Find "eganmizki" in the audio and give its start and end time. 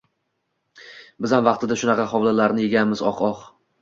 2.71-3.07